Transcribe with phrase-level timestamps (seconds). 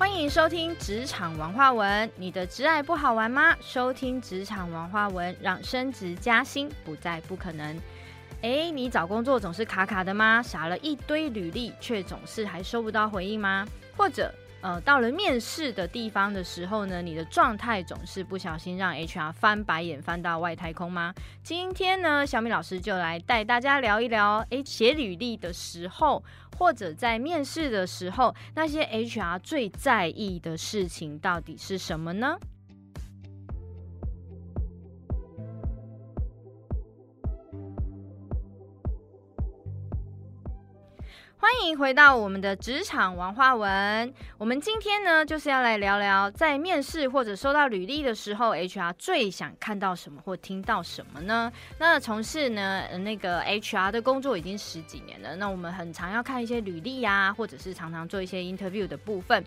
[0.00, 2.10] 欢迎收听职场文化文。
[2.16, 3.54] 你的职爱不好玩吗？
[3.60, 7.78] 收听职场文化文，让升职加薪不再不可能。
[8.40, 10.42] 哎，你找工作总是卡卡的吗？
[10.42, 13.66] 傻了一堆履历，却总是还收不到回应吗？
[13.94, 14.34] 或者？
[14.62, 21.14] 呃，到了面试的地方的时候呢，你的状态总是不小心让 HR 翻白眼翻到外太空吗？
[21.42, 26.22] 今天呢，小米老师就来带大家聊一聊，诶，写履历的时候，
[26.58, 32.36] 或者在面试的时候，那些 HR 最在意的事情到底是什么呢？
[41.40, 44.12] 欢迎回到我们的职场王花文。
[44.36, 51.50] 我们今天呢，就是要来聊聊，在面试或者收到履历的时候，HR 最想看到什么或听到什么呢？
[51.78, 59.42] 那从事呢那个 HR 的工作已经十几年了，那我们很常要看一些履历呀，或者是常常做一些 interview 的部分。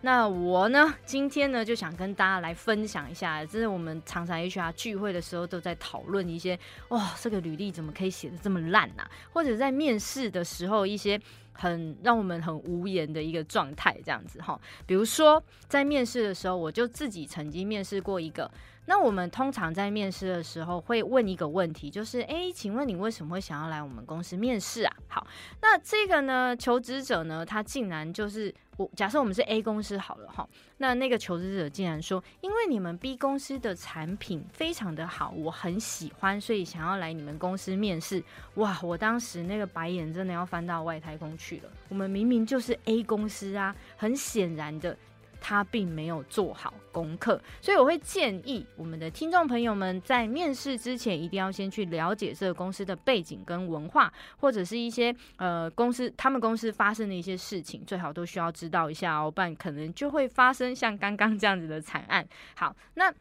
[0.00, 9.04] 那我呢，今天呢就想跟大家来分享一下，这是我们常常 HR 聚会的时候都在讨论一些，哇，这个履历怎么可以写的这么烂呐？
[9.32, 11.20] 或者在面试的时候一些。
[11.56, 14.60] 很让我们很无言的一个状态，这样子哈。
[14.86, 18.50] 比如说，在面试的时候，我就自己曾经面试过一个。
[18.86, 24.96] 那我们通常在面试的时候会问一个问题，就是哎，请问你为什么会想要来我们公司面试啊？
[25.08, 25.26] 好，
[25.60, 30.48] 那这个呢，求职者呢，他竟然就是我假设我们是 A 公司好了哈，
[30.78, 38.22] 那那个求职者竟然说，因为你们 B 公司的产品非常的好，我很喜欢，所以想要来你们公司面试。
[38.54, 41.70] 哇，我当时那个白眼真的要翻到外太空去了。
[41.88, 44.96] 我们明明就是 A 公司啊，很显然的。
[45.40, 62.26] 他并没有做好功课，所以我会建议我们的听众朋友们在面试之前，一定要先去了解这个公司的背景跟文化，或者是一些呃公司他们公司发生的一些事情，最好都需要知道一下哦，不然可能就会发生像刚刚这样子的惨案。
[62.56, 63.12] 好，那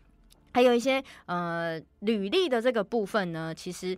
[0.54, 3.98] 还有一些呃履历的这个部分呢，其实。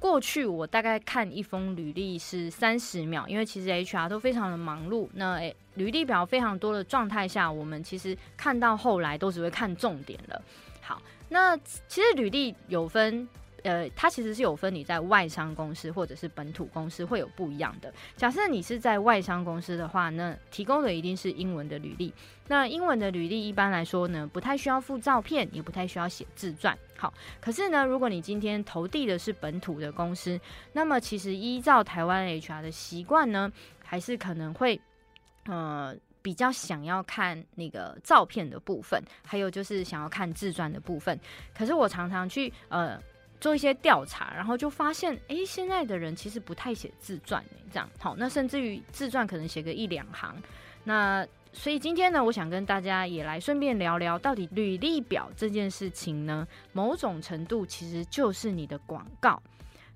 [0.00, 5.08] 过去我大概看一封履历是三十秒，因为其实 HR 都非常的忙碌。
[5.14, 5.40] 那
[5.74, 10.42] 履历表非常多的状态下，我们其实看到后来都只会看重点了。
[10.80, 13.28] 好，那其实履历有分。
[13.62, 17.92] 呃，它其实是有分你在外商公司或者是本土公司会有不一样的。
[18.16, 22.12] 假设你是在外商公司的话，那提供的一定是英文的履历。
[22.46, 26.76] 那英文的履历一般来说呢，不太需要附照片，也不太需要写自传。
[26.96, 30.40] 好，可是呢，如果你今天投递的是本土的公司，
[30.72, 33.52] 那么其实依照台湾 HR 的习惯呢，
[33.84, 34.80] 还是可能会
[35.46, 41.18] 呃比较想要看那个照片的部分，还有就是想要看自传的部分。
[41.54, 42.98] 可是我常常去呃。
[43.40, 50.34] 做一些调查，然后就发现，哎，现在的人其实不太写自传，这样好，那甚至于自传可能写个一两行。
[50.84, 59.42] 那所以今天呢，我想跟大家也来顺便聊聊，到底履历表这件事情呢，某种程度其实就是你的广告。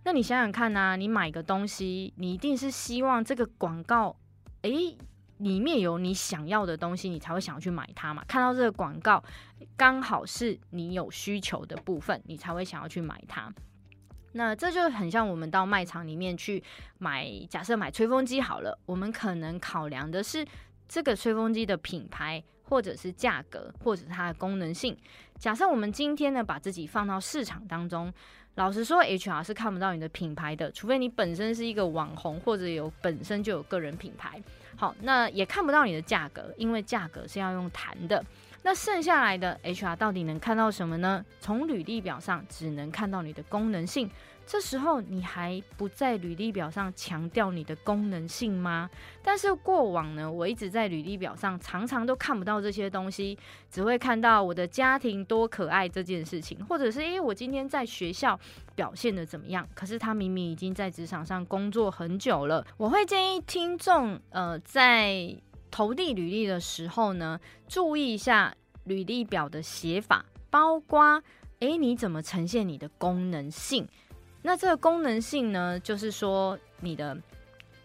[0.04, 4.16] 那你想想看呐，你买个东西，你一定是希望这个广告，
[4.62, 4.70] 哎。
[5.38, 8.24] 里面有你想要的东西，你才会想要去买它嘛。
[8.28, 9.22] 看到这个广告，
[9.76, 13.52] 刚好是你有需求的部分，你才会想要去买它。
[14.32, 16.62] 那这就很像我们到卖场里面去
[16.98, 20.46] 买，假设买吹风机好了，我们可能考量的是
[20.88, 24.96] 这个吹风机的品牌，或者是价格，或者它的功能性。
[25.38, 28.12] 假设我们今天呢，把自己放到市场当中。
[28.54, 34.42] 老实说，HR 是看不到你的品牌的，除非你本身是一个网红，或者有本身就有个人品牌。
[34.76, 38.22] 好，那也看不到你的价格，因为价格是要用谈的。
[38.62, 41.24] 那剩下来的 HR 到底能看到什么呢？
[41.40, 44.08] 从履历表上只能看到你的功能性。
[44.52, 48.90] 这时候你还不在履历表上强调你的功能性吗？
[49.22, 53.38] 但是过往呢，我一直在履历表上常常都看不到这些东西，
[53.70, 58.38] 只会看到我的家庭多可爱这件事情，或者是因为我今天在学校
[58.74, 59.66] 表现的怎么样。
[59.74, 62.62] 可是他明明已经在职场上工作很久了。
[62.76, 65.34] 我会建议听众呃在
[65.70, 68.54] 投递履历的时候呢，注意一下
[68.84, 71.22] 履历表的写法，包括
[71.60, 73.88] 诶你怎么呈现你的功能性。
[74.42, 77.16] 那这个功能性呢，就是说你的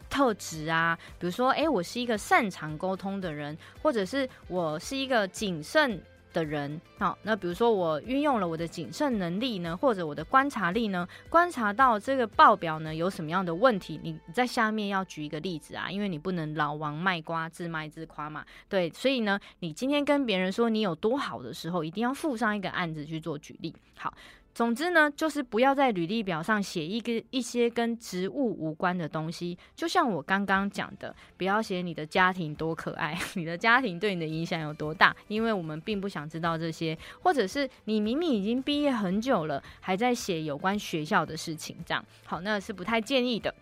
[0.09, 6.01] 特质啊，比如说，哎，我是一个擅长沟通的人，或者是我是一个谨慎
[6.33, 6.81] 的人。
[6.97, 18.45] 好，那比如说我运用了我的谨慎能力呢，或者我的观察力呢，观察到这个报表呢有什么样的问题，你在下面要举一个例子啊，因为你不能老王卖瓜，自卖自夸嘛。
[18.67, 23.75] 对，所以呢，你今天跟别人说你有多好的时候，一定要附上一个案子去做举例。
[23.95, 24.11] 好。
[24.57, 29.55] 总之呢，就是不要在履历表上写一个一些跟职务无关的东西。
[29.75, 36.97] 就像我刚刚讲的，不要写你的家庭多可爱， 你的家庭对你的影响有多大，因为我们并不想知道这些。
[37.21, 43.53] 或者是你明明已经毕业很久了，还在写有关学校的事情，这样好，那是不太建议的。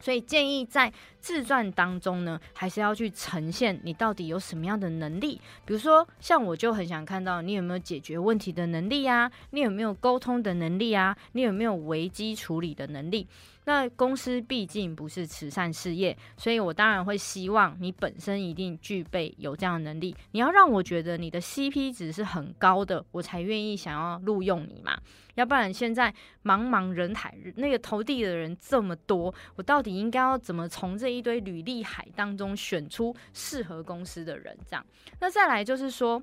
[0.00, 5.40] 所以建议在自传当中呢，还是要去呈现你到底有什么样的能力。
[5.64, 13.26] 比如说，像我就很想看到你有没有解决问题的能力啊，你有没有沟通的能力啊，你有没有危机处理的能力。
[13.68, 20.16] 那公司毕竟不是慈善事业，所以我当然会希望你本身一定具备有这样的能力。
[20.30, 24.98] 你要让我觉得你的 CP 值是很高的，我才愿意想要录用你嘛。
[25.34, 26.10] 要不然现在
[26.44, 34.56] 茫茫人海，那个投递的人这么多，我到底应该要怎么从这一堆履历海当中选出适合公司的人？
[34.66, 34.86] 这样，
[35.20, 36.22] 那再来就是说，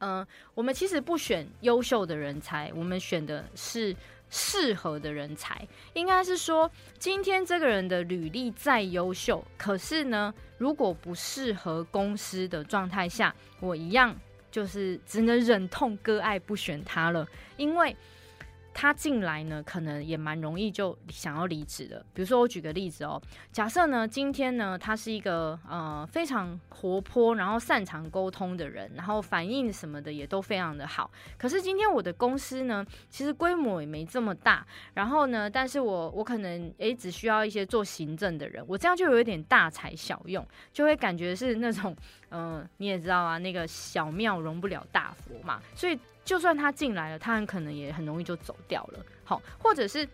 [0.00, 3.96] 嗯，我们其实不选优秀的人才，我们选的是。
[4.30, 14.16] 适合的人才，应该是说，今天这个人的履历再优秀，可是呢，如果不适合公司的状态下，我一样
[14.50, 17.94] 就是只能忍痛割爱，不选他了，因为。
[18.72, 22.04] 他进来呢，可能也蛮容易就想要离职的。
[22.14, 23.20] 比如说，我举个例子哦，
[23.52, 31.10] 假设呢，今天呢，他是一个呃非常活泼，然后擅长沟通的人，然后反应什么的也都非常的好。
[31.36, 41.94] 可是今天我的公司呢，其实规模也没这么大，然后呢，但是我我可能诶只需要一些做行政的人，我这样就有一点大材小用，就会感觉是那种
[42.30, 45.98] 嗯，你也知道啊，那个小庙容不了大佛嘛，所以。
[46.30, 49.04] 就算他进来了，他很可能也很容易就走掉了。
[49.24, 50.08] 好，或者是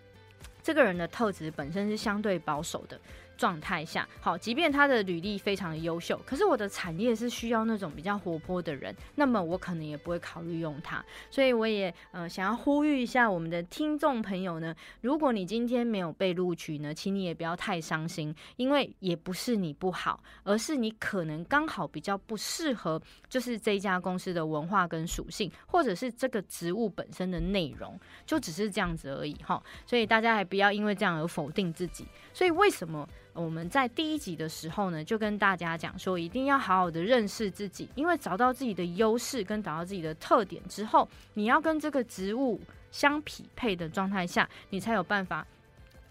[0.63, 2.99] 这个人的特质本身是相对保守的。
[3.37, 11.05] 状态下，好，即便他的履历非常的优秀，可是我的产业是需要那种比较活泼的人，那么我可能也不会考虑用他。
[11.31, 29.63] 所以我也呃想要呼吁一下我们的听众朋友呢，如果你今天没有被录取呢，请你也不要太伤心，因为也不是你不好，而是你可能刚好比较不适合，就是这家公司的文化跟属性，或者是这个职务本身的内容，就只是这样子而已哈。
[29.85, 32.07] 所以大家还不要因为这样而否定自己。
[32.33, 33.07] 所以为什么？
[33.37, 42.59] 我们在第一集的时候呢，就跟大家讲说，一定要好好的认识自己，因为找到自己的优势跟找到自己的特点之后，你要跟这个职务
[42.91, 45.47] 相匹配的状态下，你才有办法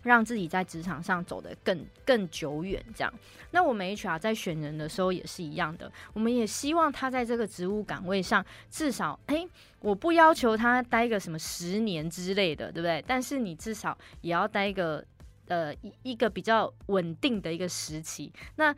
[0.04, 2.80] 让自己在职场上走得更更久远。
[2.94, 3.12] 这样，
[3.50, 9.48] 那我们 HR 在选人的时候也是一样的，我们也希望他在这个职务岗位上至少，哎，
[9.80, 13.04] 我不要求他待个什么十年之类的，对不对？
[13.08, 15.04] 但是你至少也要待个。
[15.48, 18.76] 呃，一一个比较稳定的一个时期，那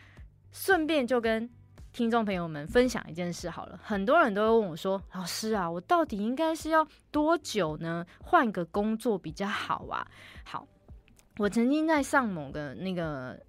[0.52, 1.50] 顺便就跟
[1.94, 3.80] 听众朋友们分享一件事好了。
[3.84, 8.06] 很多人都会问我说：“老师啊，我到底应该是要多久呢？
[8.22, 10.06] 换个工作比较好啊？”
[10.46, 10.68] 好，
[11.38, 13.40] 我曾经在上某个那个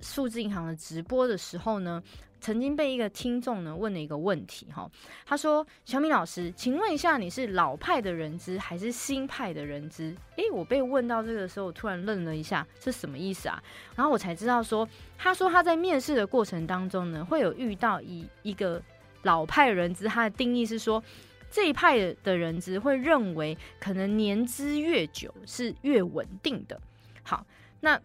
[0.00, 2.02] 数字银行的直播的时候呢。
[2.38, 4.88] 曾经被一个听众呢问了一个问题，哈，
[5.24, 13.60] 他说：“小米老师，请问一下，你是老派的人资还是新派的人资？”诶，我被问到这个时候，我突然愣了一下，是什么意思啊？
[13.96, 18.80] 然后我才知道说，他说他在面试的过程当中呢，会有遇到一一个
[19.22, 21.02] 老派人资，他的定义是说，
[21.50, 26.78] 这一派的人资会认为，可能年资越久是越稳定的。
[27.24, 27.44] 好，
[27.80, 27.98] 那。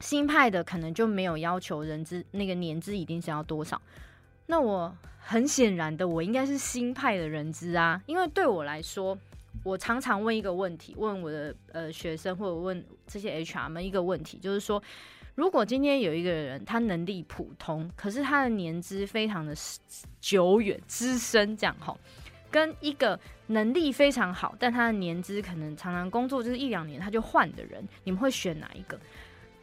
[0.00, 3.80] 新派的可能就没有要求人资那个年资一定是要多少，
[4.46, 9.16] 那我很显然的，我应该是新派的人资啊，因为对我来说，
[9.64, 14.80] 我常常问一个问题，问我的呃学生或者问这些 HR 们一个问题，就是说，
[15.34, 19.54] 如果今天有一个人他能力普通，可是他的年资非常的
[20.20, 21.96] 久远资深，这样哈，
[22.50, 29.00] 跟一个能力非常好，但他的年资可能常常工作就是一两年他就换的人，你们会选哪一个？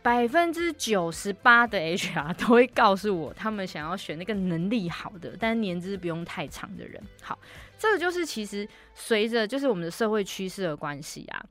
[0.03, 7.01] 百分之九十八的 HR 都会告诉我，他们想要选那个能力好的，但年资不用太长的人。
[7.22, 7.39] 好，
[7.79, 11.43] 这个就是其实随着就是我们的社会趋势的关系啊。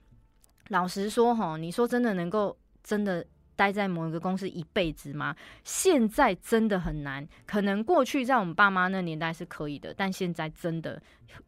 [0.69, 3.27] 老实说，哈，你说真的能够真的。
[3.55, 5.35] 待在某一个公司一辈子吗？
[5.65, 7.27] 现在真的很难。
[7.47, 11.01] 可能过去在我们爸妈那年代是可以的，但现在真的，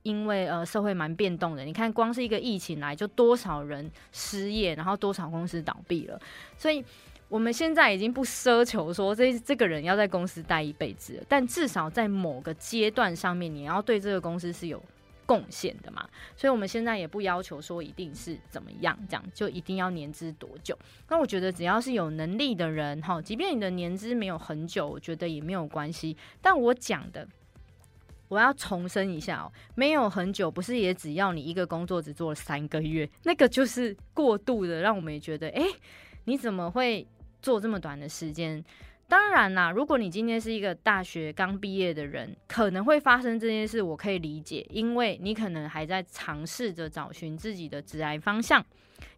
[0.03, 1.65] 因为呃社会蛮变动的。
[1.65, 6.21] 你看，光是一个疫情来，就多少人失业，然后多少公司倒闭了。
[6.57, 6.85] 所以
[7.29, 14.83] 我们现在已经不奢求说这这个人要在公司待一辈子，但至少在某个阶段上面，你要对这个公司是有。
[15.27, 20.79] 贡献的嘛，所以我们现在也不要求说一定是怎么样，这样就一定要年资多久。
[21.09, 26.17] 那我觉得只要是有能力的人，哈，即便你的年资没有很久，我觉得也没有关系。
[26.41, 27.27] 但我讲的，
[28.29, 35.63] 我要重申一下哦，没有很久，不是也只要你一个工作只做了三个月， 那个就是过度的，让我们也觉得，哎，
[36.25, 37.07] 你怎么会
[37.41, 38.65] 做这么短的时间？
[39.09, 48.65] 当然啦，如果你今天是一个大学刚毕业的人，可能会发生这件事，我可以理解，因为你可能还在尝试着找寻自己的职业方向。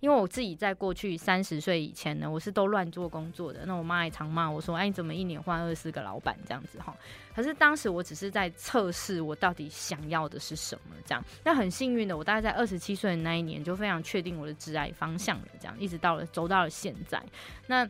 [0.00, 3.64] 因为我自己在过去三十岁以前呢，我是都乱做工作的。
[3.66, 6.94] 那我妈也常骂我说：“哎，你怎么一年换二四个老板这样子？”哈，
[7.34, 10.96] 可是当时我只是在测试我到底想要的是什么。
[11.04, 15.48] 这样，那很幸运的，我大概在二十七岁的那一年就非常确定我的职业方向了。
[15.60, 17.22] 这样，一直到了走到了现在。
[17.66, 17.88] 那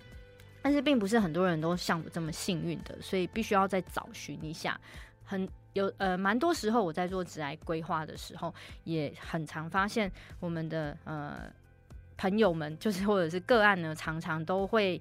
[0.67, 4.77] 但是并不是很多人都像我这么幸运的，所以必须要再找寻一下。
[5.23, 11.49] 很有呃，蛮多时候我在做职癌规划的时候，也很常发现我们的呃
[12.17, 15.01] 朋友们，就是或者是个案呢，常常都会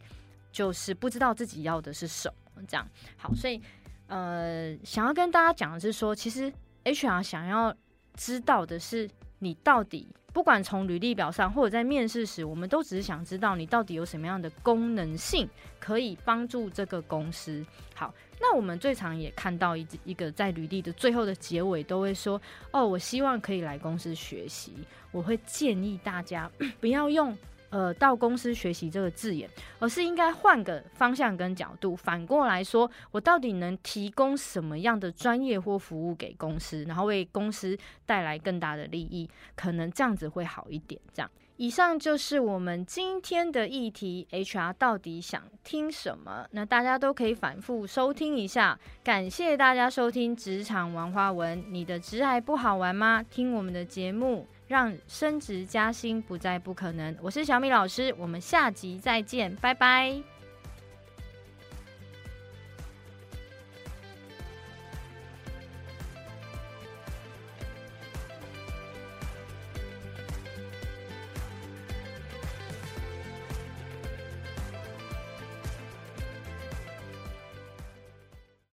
[0.51, 2.61] 就是不知道自己要的是什么。
[2.67, 3.59] 这样好，所以
[4.05, 6.53] 呃，想要跟大家讲的是说，其实
[6.83, 7.75] HR 想要
[8.13, 10.07] 知道的是你到底。
[10.35, 15.49] 不管从履历表上，或者在面试时，我们都只是想知道你到底有什么样的功能性
[15.79, 17.65] 可以帮助这个公司。
[17.93, 22.39] 好，那我们最常也看到一一个在履历的最后的结尾都会说
[22.71, 24.73] ：“哦，我希望可以来公司学习。”
[25.13, 26.51] 我会建议大家
[26.81, 27.35] 不要用。
[27.75, 41.01] 呃，到公司学习这个字眼，而是应该换个方向跟角度，反过来说，我到底能提供什么样的专业或服务给公司，然后为公司带来更大的利益，可能这样子会好一点。
[41.13, 46.47] 这样，以上就是我们今天的议题，HR 到底想听什么？
[46.51, 48.79] 那大家都可以反复收听一下。
[49.03, 53.21] 感谢大家收听《职场玩花文》，你的职还不好玩吗？
[53.21, 54.47] 听我们的节目。
[54.67, 57.15] 让升职加薪不再不可能。
[57.21, 60.34] 我是小米老师，我们下集再见，拜拜。